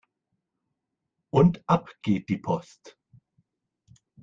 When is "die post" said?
2.29-2.97